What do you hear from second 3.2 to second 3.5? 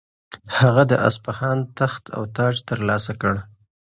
کړ.